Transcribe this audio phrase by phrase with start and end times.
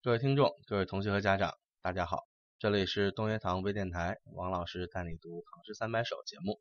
[0.00, 2.28] 各位听众、各位同学和家长，大家好，
[2.60, 6.60] 这里是东学堂微电台，王老师带你读《唐诗三百首》节目。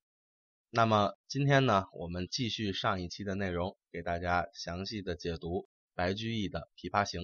[0.71, 7.21] 那么今天呢，我们继续上一期的内容，给大家详细的解读白居易的《琵琶行》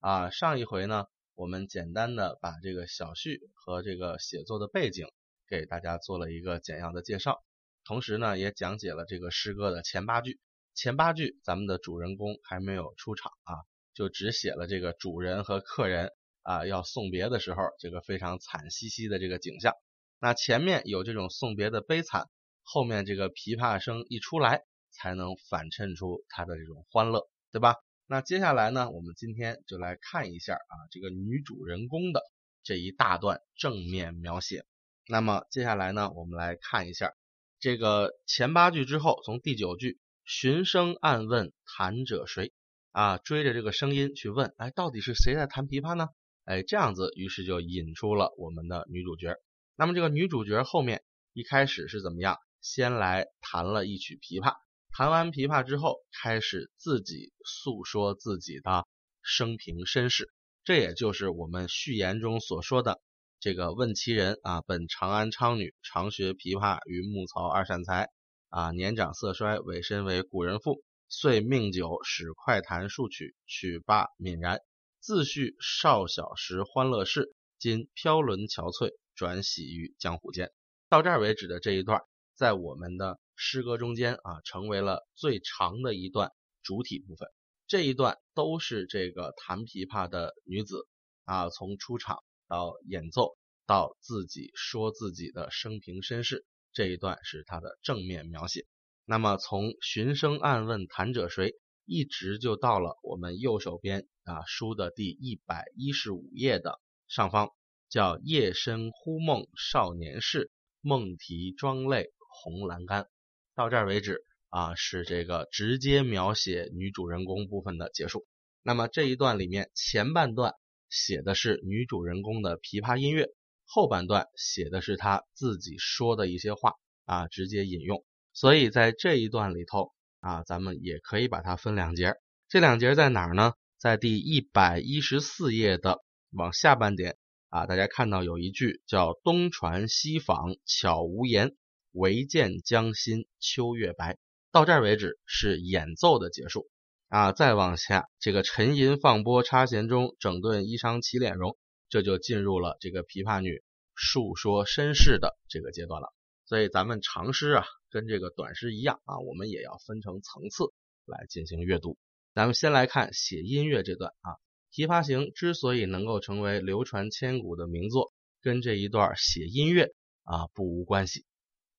[0.00, 0.30] 啊。
[0.30, 1.06] 上一回呢，
[1.36, 5.06] 我们简单的把这个小序和这个写作的背景
[5.46, 7.40] 给大家做了一个简要的介绍，
[7.84, 10.40] 同时呢，也讲解了这个诗歌的前八句。
[10.74, 13.54] 前八句咱们的主人公还没有出场啊，
[13.94, 16.12] 就只写了这个主人和客人
[16.42, 19.74] 啊要送别的时候这个非常惨兮兮的这个景象。
[20.18, 22.28] 那前面有这种送别的悲惨。
[22.64, 27.74] 后面这个琵琶声一出来，才能反衬出它的这种欢乐，对吧？
[28.06, 32.22] 那接下来呢，我们今天就来看一下啊，这个女主人公的
[32.62, 34.64] 这一大段正面描写。
[35.08, 37.12] 那么接下来呢，我们来看一下
[37.58, 42.52] 这个前八句之后，从第九句“寻声暗问弹者谁”
[42.92, 46.08] 啊，追着这个声音去问，哎，到底是谁在弹琵琶呢？
[46.44, 49.34] 哎，这样子，于是就引出了我们的女主角。
[49.76, 52.36] 那么这个女主角后面一开始是怎么样？
[52.60, 54.54] 先来弹了一曲琵琶，
[54.96, 58.86] 弹完琵琶之后，开始自己诉说自己的
[59.20, 60.30] 生平身世，
[60.62, 63.00] 这也就是我们序言中所说的
[63.40, 68.10] 这个问其人啊，本长安昌女，常学琵琶于牧曹二善才
[68.48, 70.84] 啊，年长色衰，委身为古人妇，
[71.14, 74.60] 遂命酒使快弹数曲，曲罢泯然。
[74.98, 80.50] 自叙少小时欢乐事，今飘沦憔悴，转喜于江湖间。
[80.88, 82.00] 到这儿为止的这一段。
[82.34, 87.28] 在我们的诗歌中间啊，成为了最长的一段主体部分。
[87.66, 90.88] 这一段都是这个弹琵琶的女子
[91.24, 98.66] 啊，从出场到演奏到自己说自己的生平身世，这一段是她的正面描写。
[99.04, 107.50] 那么从寻声暗问弹者谁，一直就到了我们右手边啊书的第一百一十五页的上方，
[107.88, 112.12] 叫夜深忽梦少年事，梦啼妆泪。
[112.34, 113.08] 红阑干，
[113.54, 118.26] 到这儿为止啊，是这个直接描写女主人公部分的结束。
[118.62, 120.54] 那么这一段里面前半段
[120.88, 123.28] 写的是女主人公的琵琶音乐，
[123.66, 126.72] 后半段写的是她自己说的一些话
[127.04, 128.02] 啊，直接引用。
[128.32, 132.14] 所以在这一段里头啊，咱们也可以把它分两节。
[132.48, 133.54] 这两节在哪儿呢？
[133.78, 137.16] 在第一百一十四页的往下半点
[137.48, 141.56] 啊，大家看到有一句叫“东船西舫悄无言”。
[141.94, 144.16] 唯见江心秋月白，
[144.50, 146.70] 到这儿为止是演奏的结束
[147.08, 147.32] 啊。
[147.32, 151.58] 再往下，这个沉吟放拨插弦中，整顿衣裳起敛容，
[151.90, 153.62] 这就进入了这个琵琶女
[153.94, 156.14] 述说身世的这个阶段了。
[156.46, 160.64] 所以咱们长诗啊，跟这个短诗一样啊，我们也要分成层次
[161.04, 161.98] 来进行阅读。
[162.34, 164.30] 咱们先来看写音乐这段啊，
[164.74, 169.92] 《琵琶行》之所以能够成为流传千古的名作，跟这一段写音乐
[170.24, 171.26] 啊不无关系。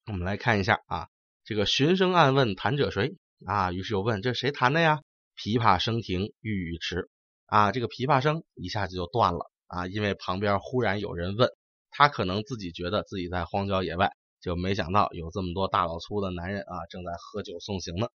[0.06, 1.08] 我们来看一下啊，
[1.44, 3.16] 这个寻声暗问弹者谁
[3.48, 3.72] 啊？
[3.72, 5.02] 于是又问这谁弹的呀？
[5.36, 7.10] 琵琶声停欲语迟
[7.48, 11.50] 啊，这个琵琶声一下子就断了啊，因为旁边忽然有人问
[11.90, 14.12] 他，可能自己觉得自己在荒郊野外，
[14.44, 18.10] 就没想到有这么多大老粗的男人啊正在喝酒送行呢。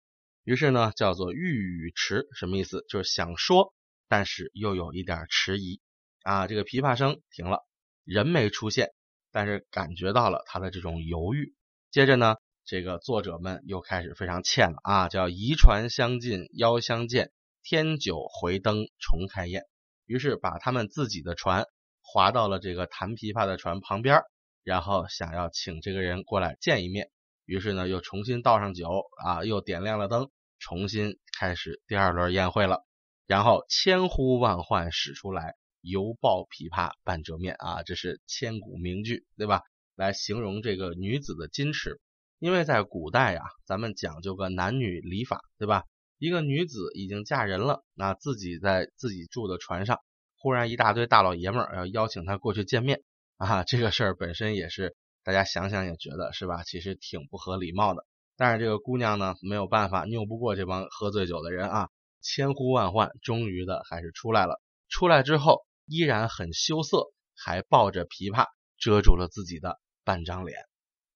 [0.44, 2.86] 于是呢，叫做欲语迟，什么意思？
[2.90, 3.74] 就是想说，
[4.10, 5.80] 但是又有一点迟疑
[6.24, 6.48] 啊。
[6.48, 7.66] 这个琵琶声停了，
[8.04, 8.92] 人没出现，
[9.32, 11.54] 但是感觉到了他的这种犹豫。
[11.92, 12.36] 接着呢，
[12.66, 17.32] 这个作者们又开始非常欠了啊，叫移船相近邀相见，
[17.64, 19.64] 添酒回灯重开宴。
[20.06, 21.66] 于是把他们自己的船
[22.02, 24.22] 划到了这个弹琵琶的船旁边，
[24.68, 27.10] 然后想要请这个人过来见一面。
[27.46, 30.30] 于是呢，又重新倒上酒啊，又点亮了灯，
[30.60, 32.86] 重新开始第二轮宴会了。
[33.28, 39.62] 然后千呼万唤使出来，犹抱琵琶半遮面啊，这是千古名句，对吧？
[39.96, 42.02] 来形容这个女子的矜持，
[42.38, 45.86] 因为在古代呀，咱们讲究个男女礼法，对吧？
[46.18, 50.02] 一个女子已经嫁人了，那自己在自己住的船上，
[50.38, 53.02] 忽然一大堆大老爷们儿要邀请她过去见面
[53.38, 56.64] 啊，这个事儿本身也是大家想想也觉得是吧？
[56.64, 58.06] 其实挺不合礼貌的。
[58.36, 61.90] 但是这个姑娘呢，没有办法，拗不过这帮喝醉酒的人啊，
[62.22, 64.62] 千呼万唤，终于的还是出来了。
[64.90, 68.46] 出来之后依然很羞涩，还抱着琵琶
[68.78, 69.80] 遮住了自己的。
[70.04, 70.58] 半张脸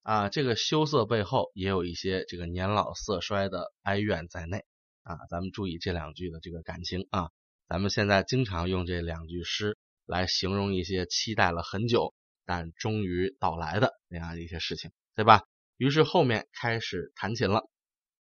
[0.02, 4.66] 啊，这个羞涩背后也有一些这个年老色衰的哀怨在内
[5.04, 5.16] 啊。
[5.30, 7.30] 咱们注意这两句的这个感情啊。
[7.70, 9.78] 咱们现在经常用这两句诗
[10.12, 12.14] 来形容一些期待了很久
[12.46, 15.44] 但终于到来的那样一些事情，对吧？
[15.78, 17.70] 于是后面开始弹琴了，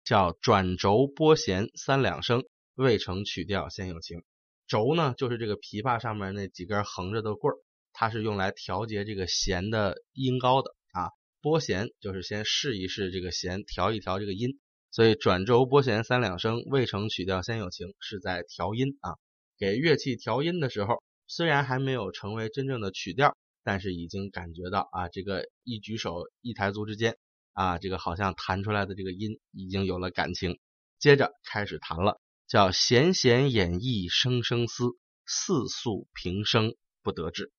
[0.03, 2.43] 叫转轴拨弦三两声，
[2.75, 4.23] 未成曲调先有情。
[4.67, 7.57] 轴呢就是这个琵琶上面那几根横着的棍儿，
[7.93, 11.09] 它是用来调节这个弦的音高的啊。
[11.41, 14.59] 拨弦就是先试一试这个弦，调一调这个音。
[14.91, 19.15] 所以转轴拨弦三两声，未成曲调先有情，是在调音啊。
[19.57, 27.17] 给乐器调音的时候，虽然还没有成为真正的曲调，但是已经感觉到啊，这个一举手一抬足之间
[27.53, 30.59] 啊，这个好像弹出来的这个音已经有了感情。
[30.97, 37.53] 接着开始弹了，叫弦弦掩抑声声思，四诉平生不得志。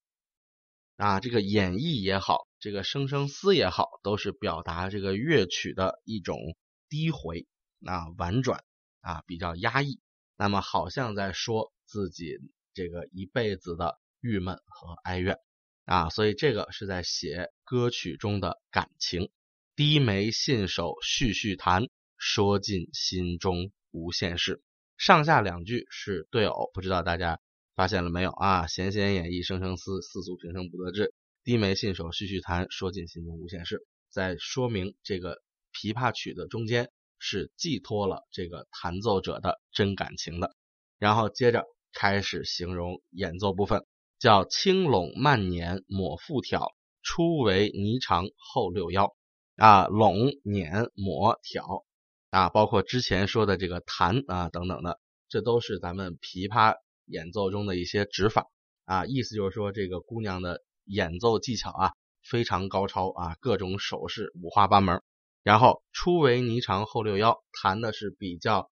[0.96, 6.36] 啊，这个演绎也好，这个声声思也好，都是表达这个乐曲的一种。
[6.92, 7.46] 低回
[7.86, 8.64] 啊，婉转
[9.00, 10.00] 啊，比较压抑，
[10.36, 12.36] 那么好像在说自己
[12.74, 15.38] 这个一辈子的郁闷和哀怨
[15.84, 19.30] 啊，所以这个是在写歌曲中的感情。
[19.76, 24.62] 低眉信手续续弹，说尽心中无限事。
[24.96, 27.40] 上下两句是对偶，不知道大家
[27.74, 28.66] 发现了没有啊？
[28.66, 31.14] 弦弦掩抑声声思，四诉平生不得志。
[31.44, 35.42] 低眉信手续续弹，说尽心中无限事，在说明这个。
[35.72, 36.90] 琵琶曲的中间
[37.20, 40.56] 是寄托了这个弹奏者的真感情的，
[40.98, 43.84] 然后接着开始形容演奏部分，
[44.18, 49.14] 叫轻拢慢捻抹复挑，初为霓裳后六幺
[49.56, 51.84] 啊，拢捻抹挑
[52.30, 56.76] 啊，包括之前说的这个弹啊等等的，这都是咱们琵琶
[57.06, 58.46] 演奏中的一些指法
[58.84, 65.02] 啊，意思就是说这个姑娘的演奏技巧啊非常高超啊，各种手势五花八门。
[65.42, 68.70] 然后初为霓裳后六幺，弹的是比较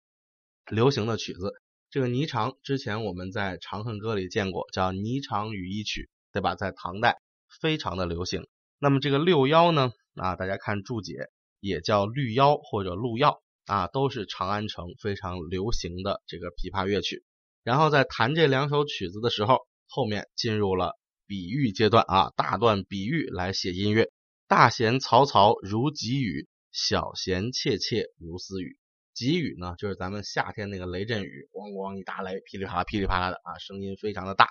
[0.66, 1.54] 流行的曲子。
[1.96, 6.54] 这个霓裳之前我们在《长恨歌》里见过，叫《霓裳羽衣曲》，对吧？
[6.54, 7.16] 在唐代
[7.58, 8.46] 非常的流行。
[8.78, 9.94] 那么这个六幺呢？
[10.14, 11.14] 啊，大家看注解，
[11.58, 17.24] 也叫绿腰或者鹿腰啊，都是长安城非常流行的这个琵琶乐曲。
[17.62, 24.10] 然后在弹这两首曲子的时候，后面进入了比喻阶段啊，大段比喻来写音乐，
[24.46, 26.46] 大弦嘈嘈如急雨。
[26.72, 28.76] 小弦切切如私语，
[29.16, 34.50] 急雨呢，就是咱们夏天那个雷阵雨，咣咣一打雷，噼里啪啦噼里啪啦的啊，声音非常的大。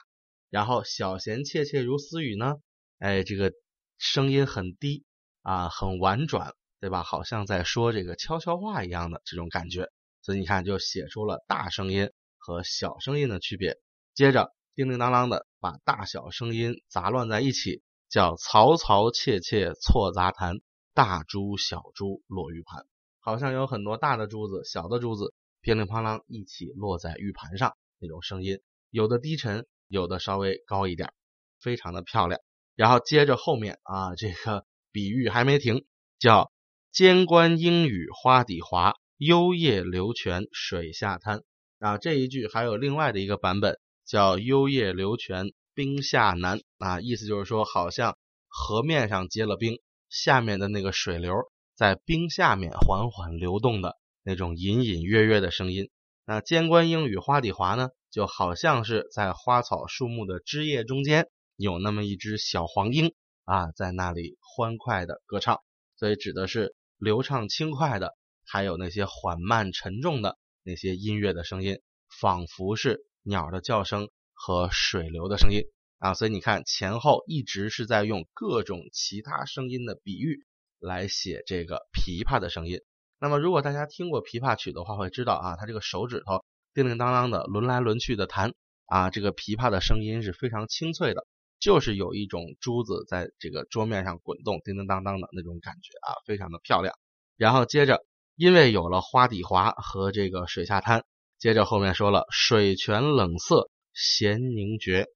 [0.49, 2.55] 然后小弦切切如私语呢，
[2.97, 3.53] 哎，这个
[3.99, 5.05] 声音很低
[5.43, 7.03] 啊，很婉转，对吧？
[7.03, 9.87] 好像在说这个悄悄话一样的这种感觉。
[10.23, 12.09] 所以你看，就写出了大声音
[12.39, 13.77] 和小声音的区别。
[14.15, 20.57] 接着叮叮当当的把大小声音杂乱在一起，叫嘈嘈切切错杂弹。
[20.95, 22.85] 大珠小珠落玉盘，
[23.25, 28.59] 好像有很多大的珠子、小的珠子噼里啪啦一起落在玉盘上，那种声音
[28.91, 31.11] 有的低沉，有的稍微高一点，
[31.59, 32.39] 非常的漂亮。
[32.75, 35.87] 然后接着后面啊，这个比喻还没停，
[36.19, 36.51] 叫
[36.91, 41.41] 间关莺语花底滑，幽夜流泉水下滩
[41.79, 41.97] 啊。
[41.97, 48.15] 这一句还有另外的一个版本，叫幽夜流泉冰下难啊，意思就是说好像
[48.47, 49.79] 河面上结了冰。
[50.07, 51.33] 下面的那个水流
[51.75, 55.89] 在冰下面缓缓流动的那种隐隐约约的声音，
[56.25, 63.13] 那间关莺与花底滑呢，就好像是在花草树木的枝叶中间有那么一只小黄莺
[63.43, 65.59] 啊，在那里欢快的歌唱，
[65.97, 71.81] 所以指的是流畅轻快的，还有那些缓慢沉重的那些音乐的声音，
[72.21, 75.63] 仿佛是鸟的叫声和水流的声音。
[75.99, 80.45] 啊，所以你看前后一直是在用各种其他声音的比喻
[80.85, 82.79] 来写这个琵琶的声音。
[83.19, 88.53] 那么如果大家听过琵琶曲的话，会知道啊，它这个手指头叮叮当当的轮来轮去的弹
[88.85, 91.25] 啊，这个琵琶的声音是非常清脆的，
[91.59, 96.95] 就是有一种珠子在这个桌面上滚动，叮叮当当的那种感觉啊，非常的漂亮。
[97.35, 101.03] 然后接着，因为有了花底滑和这个水下滩，
[101.39, 105.07] 接着后面说了水泉冷涩弦凝绝。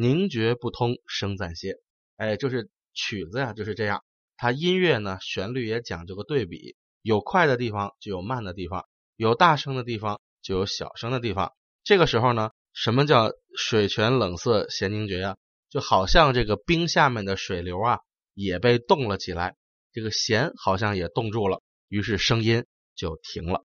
[0.00, 1.74] 凝绝不通声暂歇，
[2.18, 4.04] 哎，就是曲子呀，就是这样。
[4.38, 11.52] 它音乐呢，旋律也讲究个对比，有快的地方就有慢的地方，有大声的地方就有小声的地方。
[11.84, 15.36] 这个时候呢，什么叫水泉冷涩弦凝绝呀？
[15.68, 17.98] 就好像这个冰下面的水流啊，
[18.32, 19.56] 也被冻了起来，
[19.92, 22.64] 这个弦好像也冻住了，于是声音
[22.94, 23.66] 就停了，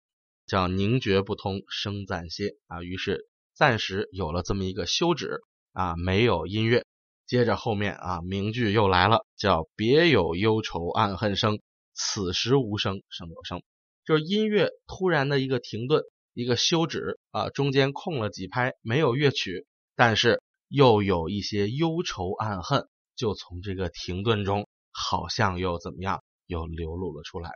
[0.46, 2.82] 叫凝绝不通声暂歇啊。
[2.82, 5.40] 于是暂时有了这么一个休止。
[5.78, 6.86] 啊，没有音乐，
[7.26, 11.60] 接着后面啊，名句又来了，叫别有忧愁暗恨生，
[11.92, 13.62] 此时无声胜有声，
[14.04, 27.50] 就是音乐突然的一个停顿，一个休止啊，中间空了几拍，没有乐曲，但是又有一些忧愁暗恨，就从这个停顿中，好像又怎么样，又流露了出来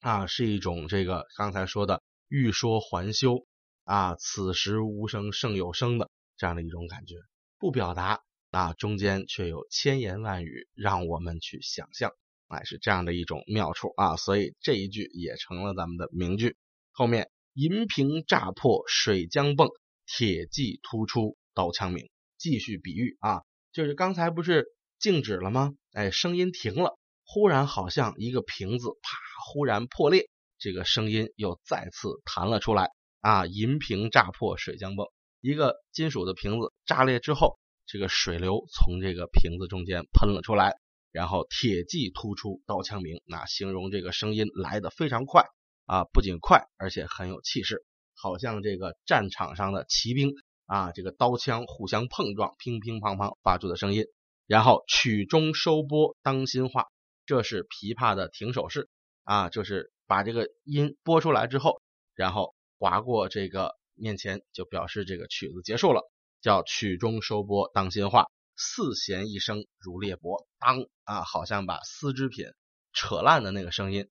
[0.00, 3.46] 啊，是一种这个刚才说的欲说还休
[3.84, 6.10] 啊，此时无声胜有声的。
[6.36, 7.14] 这样的一种感觉，
[7.58, 8.20] 不表达
[8.54, 12.12] 啊，中间却有千言万语让我们去想象，
[12.46, 16.56] 哎，是这样的一种妙处啊，所以这一句也成了咱们的名句。
[16.92, 19.68] 后面银瓶乍破水浆迸，
[20.06, 22.08] 铁骑突出刀枪鸣，
[22.38, 23.42] 继续比喻啊，
[23.72, 24.66] 就是刚才不是
[25.00, 25.74] 静止了吗？
[25.92, 26.96] 哎，声音停了，
[27.26, 35.10] 忽然好像一个瓶子啪，忽然破裂，这个声音又再次弹了出来啊，银瓶乍破水浆迸。
[35.40, 40.76] 一个金属的瓶子炸裂之后，这个水流从这个瓶子中间喷了出来，
[41.10, 45.44] 然后铁骑突出，刀枪鸣，那形容这个声音来的非常快
[45.86, 50.32] 啊，不仅快，而且很有气势，好像这个战场上的骑兵
[50.66, 54.04] 啊，这个刀枪互相碰撞，乒乒乓乓发出的声音。
[54.46, 56.88] 然后曲终收拨当心画，
[57.26, 58.88] 这是琵琶的停手式
[59.22, 61.80] 啊，就是把这个音拨出来之后，
[62.14, 63.74] 然后划过这个。
[63.96, 66.02] 面前就表示这个曲子结束了，
[66.44, 72.44] 叫曲终收拨当心画，四弦一声如裂帛，当啊，好像把丝织品
[72.92, 74.10] 扯烂的那个声音，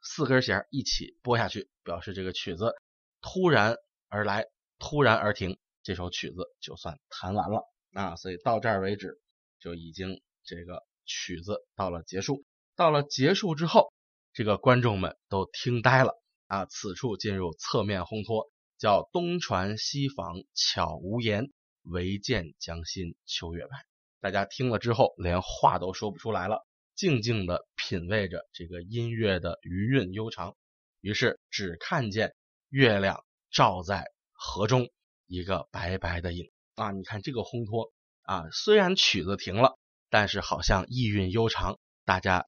[0.00, 2.76] 四根弦一起拨下去，表示这个曲子
[3.20, 3.76] 突然
[4.08, 4.46] 而来，
[4.78, 9.20] 突然而停，这首曲子就算弹完了啊，所以到这儿为止
[9.58, 12.44] 就已经这个曲子到了结束，
[12.76, 13.92] 到了结束之后，
[14.32, 18.48] 这个观众们都听呆了啊，此处进入侧面烘托。
[18.76, 21.52] 叫东传西舫悄无言，
[21.84, 23.86] 唯见江心秋月白。
[24.20, 30.56] 大家听了之后，连话都说不出来了，静静的品味着这个音乐的余韵悠长。
[31.00, 32.34] 于是只看见
[32.70, 34.88] 月亮照在河中，
[35.26, 36.90] 一个白白的影啊！
[36.92, 42.46] 你看这个烘托啊，虽然曲子停了，但是好像意韵悠长，大家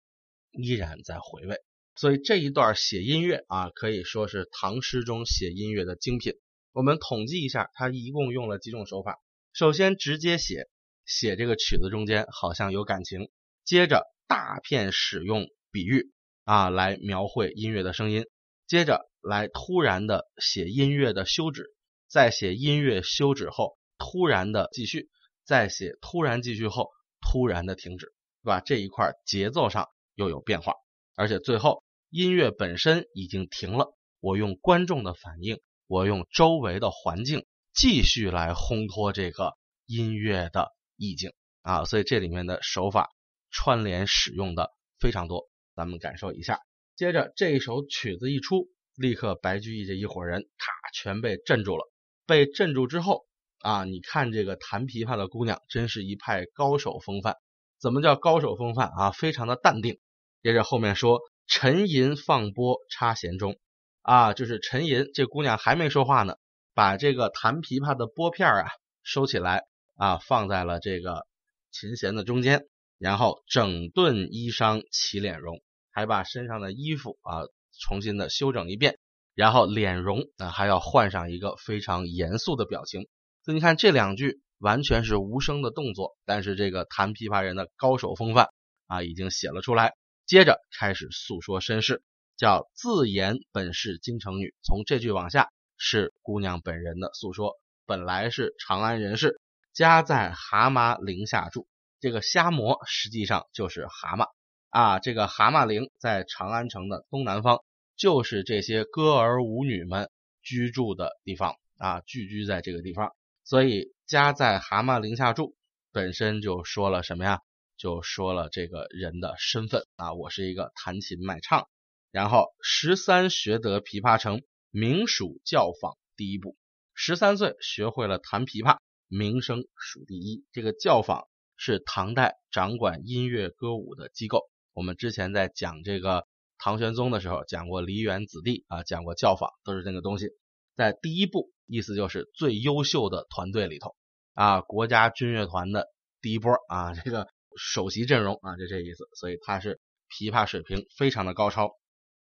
[0.53, 1.59] 依然在回味。
[1.95, 6.33] 所以这一段写音乐啊，可以说是唐诗中写音乐的精品。
[6.73, 9.19] 我们统计一下，他一共用了几种手法。
[9.57, 10.69] 首先直接写，
[11.07, 13.31] 写这个曲子中间好像有感情。
[13.65, 16.13] 接着大片使用比喻
[16.45, 18.27] 啊，来描绘音乐的声音。
[18.67, 21.75] 接着来突然的写音乐的休止，
[22.07, 25.09] 再写音乐休止后突然的继续，
[25.43, 26.91] 再写突然继续后
[27.23, 28.61] 突然的停止，对吧？
[28.61, 30.75] 这一块节奏上又有变化，
[31.15, 31.83] 而且最后。
[32.11, 37.47] 音乐本身已经停了，我用观众的反应，我用周围的环境
[37.77, 39.53] 继续来烘托这个
[39.85, 43.11] 音乐的意境啊，所以这里面的手法
[43.51, 46.59] 串联使用的非常多，咱们感受一下。
[46.97, 51.85] 接着这一首曲子一出，立刻白居易这一伙人咔全被镇住了。
[52.27, 53.27] 被镇住之后
[53.61, 57.37] 啊，你看这个弹琵琶的姑娘，真是一派高手风范。
[57.79, 59.11] 怎么叫高手风范啊？
[59.13, 60.01] 非常的淡定。
[60.43, 61.21] 接着后面说。
[61.49, 63.57] 沉吟放拨插弦中，
[64.03, 66.35] 啊，就是沉吟，这姑娘还没说话呢，
[66.77, 68.67] 把这个弹琵琶的拨片啊
[69.03, 69.65] 收起来
[69.95, 71.27] 啊，放在了这个
[71.71, 72.67] 琴弦的中间，
[72.99, 77.45] 然后整顿衣裳起脸容，还把身上的衣服啊
[77.81, 78.99] 重新的修整一遍，
[79.35, 83.09] 然后脸容啊还要换上一个非常严肃的表情。
[83.43, 88.51] 所以你看这两句完全是无声的动作，但是这个弹琵琶人的高手风范
[88.87, 89.95] 啊已经写了出来。
[90.27, 92.03] 接着开始诉说身世，
[92.37, 94.55] 叫自言本是京城女。
[94.63, 97.53] 从这句往下是姑娘本人的诉说，
[97.87, 99.41] 本来是长安人士，
[99.73, 101.69] 家在蛤蟆陵下住。
[102.01, 104.27] 这个虾蟆实际上就是蛤蟆
[104.71, 104.99] 啊。
[104.99, 107.61] 这个蛤蟆陵在长安城的东南方，
[107.97, 110.11] 就是这些歌儿舞女们
[110.43, 113.15] 居住的地方啊，聚居在这个地方。
[113.45, 115.55] 所以家在蛤蟆陵下住，
[115.93, 117.39] 本身就说了什么呀？
[117.77, 121.69] 就说了这个人的身份啊，我是一个弹琴卖唱，
[122.11, 124.43] 然后十三学得琵琶成，
[124.73, 126.57] 名属教坊第一步。
[126.95, 130.45] 十三岁学会了弹琵琶，名声数第一。
[130.53, 134.49] 这个教坊是唐代掌管音乐歌舞的机构。
[134.73, 136.27] 我们之前在讲这个
[136.59, 140.31] 唐玄宗的时候，讲过梨园子弟啊，讲过教坊，都是那个东西。
[140.75, 143.95] 在第一步，意思就是最优秀的团队里头
[144.35, 145.87] 啊，国家军乐团的
[146.21, 147.29] 第一波啊，这个。
[147.59, 149.81] 首席阵容啊，就这意思，所以他是
[150.11, 151.71] 琵琶水平非常的高超。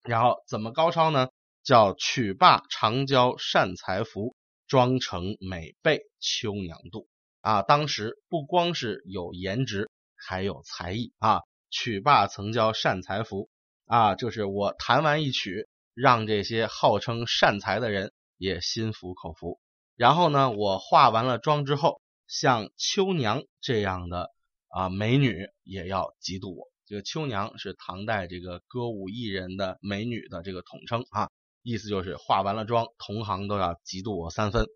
[0.03, 1.29] 然后怎么高超呢？
[1.63, 4.35] 叫曲罢长娇善才服，
[4.67, 7.07] 妆成美婢秋娘妒
[7.41, 7.63] 啊。
[7.63, 11.41] 当时不光是有颜值，还有才艺啊。
[11.71, 13.49] 曲罢曾教善才服
[13.87, 19.61] 啊，就是我弹完一曲，让这些号称善才的人也心服口服。
[19.97, 24.31] 然后呢，我化完了妆之后，像秋娘这样的。
[24.73, 26.69] 啊，美女也要嫉妒我。
[26.87, 31.29] 这个秋娘是唐代这个歌舞艺人的美女的这个统称啊，
[31.63, 34.67] 意思就是化完了妆，同行都要嫉妒我三分。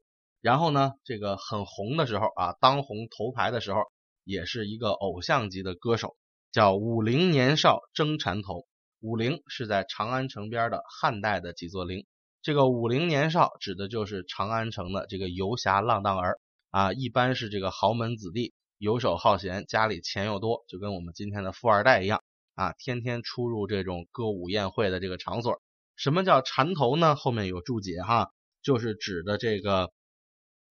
[0.40, 3.80] 然后呢，这个很红的时候啊，当红头牌的时候，
[4.24, 6.16] 也是一个偶像级的歌手，
[6.52, 8.66] 叫武陵年少争缠头。
[9.00, 12.06] 武陵是在长安城边的汉代的几座陵，
[12.42, 16.38] 这个武陵年少指的就是长安城的这个游侠浪荡儿
[16.70, 22.22] 啊，一般是这个豪门子弟，游手好闲，家里钱又多，就跟我们今天的富二代一样
[22.54, 25.60] 啊，天天出入这种歌舞宴会的这个场所。
[25.96, 27.16] 什么叫缠头呢？
[27.16, 28.30] 后面有注解哈，
[28.62, 29.90] 就是指的这个。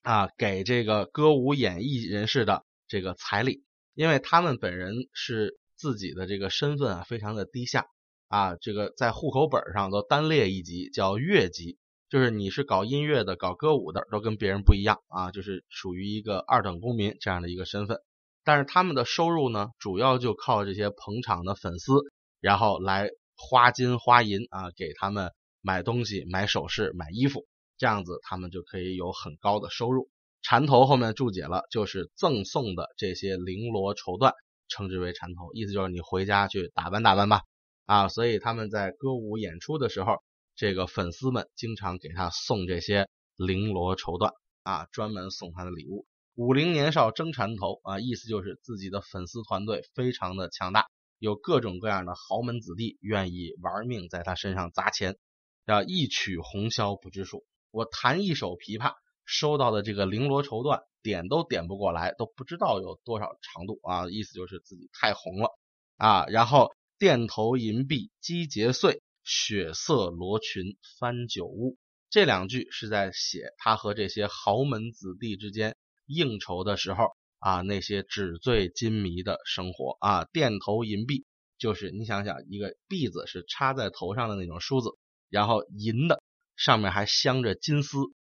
[0.05, 3.63] 啊，给这个歌舞演艺人士的这个彩礼，
[3.93, 7.85] 因为他们本人是自己的这个身份啊，非常的低下
[8.27, 11.77] 啊，这个在户口本上都单列一级，叫乐级，
[12.09, 18.01] 就是你是搞音乐的、搞歌舞的，都跟别人不一样啊，就是属于一个二等公民这样的一个身份。
[18.43, 21.93] 但是他们的收入呢，主要就靠这些捧场的粉丝，
[22.41, 23.09] 然后来
[23.49, 25.31] 花金花银啊，给他们
[25.61, 27.45] 买东西、买首饰、买衣服。
[27.77, 30.09] 这样子，他们就可以有很高的收入。
[30.41, 34.33] 缠头后面注解了，就是赠送的这些绫罗绸缎，
[34.69, 37.41] 称之为缠头，意思就是你回家去打扮打扮吧。
[37.85, 40.23] 啊，所以他们在歌舞演出的时候，
[40.55, 44.31] 这个粉丝们经常给他送这些绫罗绸缎
[44.63, 46.05] 啊，专门送他的礼物。
[46.35, 50.87] 武陵年少争缠头啊，意思就是自己的粉丝团队非常的强大，
[51.23, 55.17] 有各种各样的豪门子弟愿意玩命在他身上砸钱，
[55.65, 57.45] 要一曲红绡不知数。
[57.71, 64.09] 我弹一首琵琶，收到的这个绫罗绸缎点都点不过来，都不知道有多少长度啊！
[64.09, 65.47] 意思就是自己太红了
[65.95, 66.25] 啊！
[66.25, 71.77] 然后钿头银篦击节碎，血色罗裙翻酒污。
[72.09, 80.25] 这两句是在写他和这些豪门子弟之间应酬的时候啊，那些纸醉金迷的生活啊。
[80.31, 81.25] 钿头银篦
[81.57, 84.91] 就是你想想，一个篦子是插在头上的那种梳子，
[85.29, 86.21] 然后银的。
[86.55, 87.97] 上面还镶着金丝，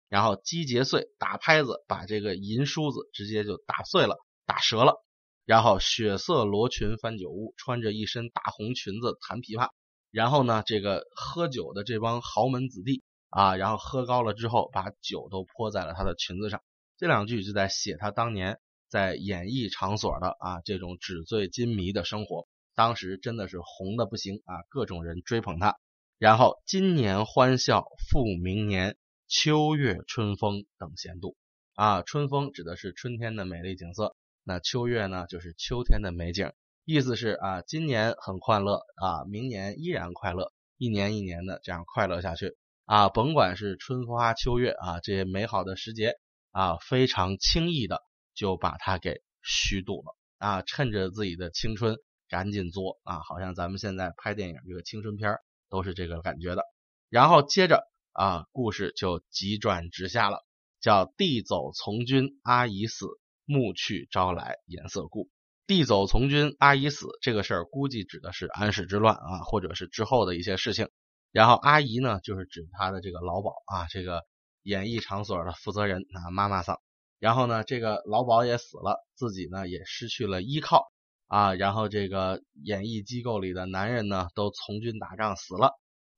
[0.09, 5.05] 然后击节碎，打拍子，把这个银梳子直接就打碎了，打折了。
[5.45, 9.71] 然后血色罗裙翻酒屋，穿着一身大红裙子弹琵琶。
[10.13, 16.63] 然后呢，这个喝酒的这帮豪门子弟啊，然后喝高了之后，把酒都泼在了他的裙子上。
[16.97, 18.61] 这两句就在写他当年
[18.95, 22.47] 在演艺场所的啊这种纸醉金迷的生活。
[22.77, 25.77] 当时真的是红的不行啊，各种人追捧他。
[26.17, 31.35] 然后今年欢笑复明年，秋月春风等闲度
[31.75, 32.03] 啊。
[32.03, 36.53] 春风指的是春天的美丽景色，那秋月呢，就是秋天的美景。
[36.85, 43.09] 意思是啊，今年很快乐啊，明年依然快乐，一年一年的这样快乐下去啊。
[43.09, 46.15] 甭管是春花秋月啊，这些美好的时节
[46.53, 48.01] 啊，非常轻易的
[48.35, 50.63] 就把它给虚度了啊。
[50.63, 51.97] 趁着自己的青春，
[52.29, 55.39] 赶紧作啊，好像咱们现在拍电影这个青春片
[55.71, 56.63] 都是这个感觉的，
[57.09, 60.45] 然后接着啊，故事就急转直下了，
[60.81, 63.07] 叫弟走从军，阿姨死，
[63.45, 65.29] 暮去朝来颜色故。
[65.67, 70.91] 弟走从军，阿姨死，这个事儿估计指的是安史之乱啊，或者是之后的一些事情。
[71.33, 74.23] 然后阿姨呢，就是指他的这个老鸨啊，这个
[74.63, 76.79] 演艺场所的负责人啊，妈妈桑。
[77.25, 80.93] 然后呢，这个老鸨也死了，自己呢也失去了依靠。
[81.27, 85.71] 啊，然后这个演艺机构里的男人呢，都从军打仗死了，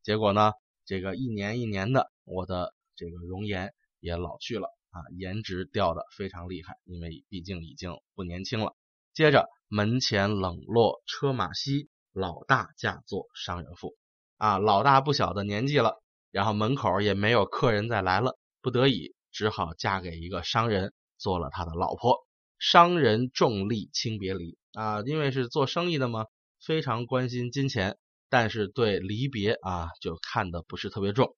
[0.02, 0.50] 结果呢，
[0.84, 8.74] 这个一年一年的，我的这个容颜也老去了啊，颜值掉的非常厉害，因为毕竟已经不年轻了。
[9.14, 13.94] 接着门前冷落车马稀，老大嫁作商人妇
[14.38, 22.26] 啊，老大不小的年纪了，然后门口也没有客人再来了，不得已只好嫁给一个商人，做了他的老婆。
[22.58, 24.56] 商人重利轻别离。
[24.72, 26.24] 啊，因为是做生意的嘛，
[26.64, 27.98] 非常关心金钱，
[28.30, 31.36] 但是对离别啊就看的不是特别重。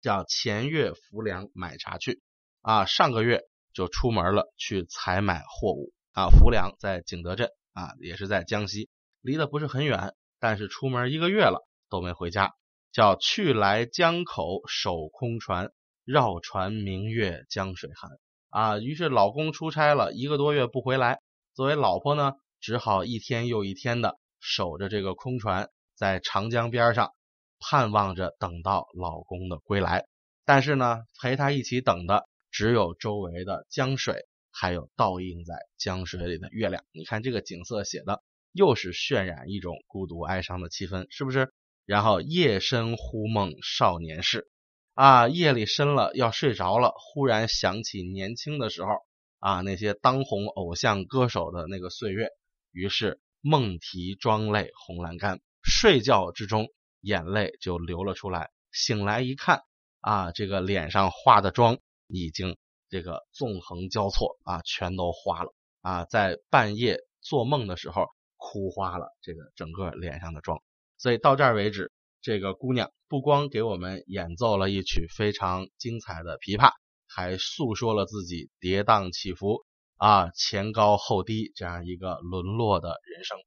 [0.00, 2.22] 叫前月浮梁买茶去，
[2.62, 3.42] 啊，上个月
[3.74, 5.92] 就出门了去采买货物。
[6.12, 8.88] 啊，浮梁在景德镇啊，也是在江西，
[9.20, 12.54] 离得不是很远，但是出门一个月了都没回家。
[12.92, 15.70] 叫去来江口守空船，
[16.06, 18.10] 绕船明月江水寒。
[18.48, 21.20] 啊，于是老公出差了一个多月不回来，
[21.52, 22.32] 作为老婆呢。
[22.58, 27.12] 只好一天又一天的守着这个空船，在长江边上
[27.60, 30.06] 盼望着等到老公的归来。
[30.44, 36.82] 但是呢，陪他一起等的只有周围的江水，还有倒映在江水里的月亮。
[36.92, 41.52] 你看这个景色写的又是渲染一种孤独哀伤的气氛，是不是？
[41.84, 44.48] 然后夜深忽梦少年事
[44.96, 48.92] 啊，夜里深了要睡着了，忽然想起年轻的时候
[49.40, 52.30] 啊，那些当红偶像歌手的那个岁月。
[52.72, 56.68] 于是梦啼妆泪红阑干，睡觉之中
[57.02, 58.50] 眼泪就流了出来。
[58.72, 59.64] 醒来一看，
[60.00, 62.56] 啊，这个脸上化的妆已经
[62.88, 68.06] 这个纵横交错啊，全都花了啊，在半夜做梦的时候
[68.38, 70.62] 哭花了这个整个脸上的妆。
[70.96, 71.92] 所以到这儿为止，
[72.26, 76.72] 这个姑娘不光给我们演奏了一曲非常精彩的琵琶，
[77.06, 79.64] 还诉说了自己跌宕起伏
[79.96, 83.38] 啊、前高后低这样一个沦落的人生。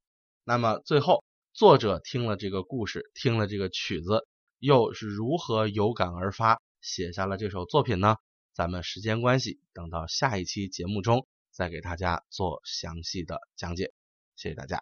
[0.45, 4.25] 那么最后，作者听了这个故事，听了这个曲子，
[4.59, 8.15] 又是如何有感而发，写下了这首作品呢？
[8.53, 13.91] 咱们时间关系，等到下一期节目中再给大家做详细的讲解。
[14.37, 14.77] 谢谢大家。